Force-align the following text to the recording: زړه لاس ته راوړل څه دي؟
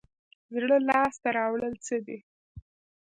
زړه 0.53 0.77
لاس 0.87 1.13
ته 1.21 1.29
راوړل 1.37 1.75
څه 1.85 1.95
دي؟ 2.05 2.17